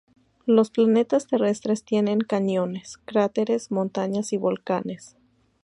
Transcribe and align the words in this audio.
Los 0.47 0.71
planetas 0.71 1.27
terrestres 1.27 1.83
tienen 1.83 2.21
cañones, 2.21 2.97
cráteres, 3.05 3.69
montañas 3.69 4.33
y 4.33 4.37
volcanes. 4.37 5.15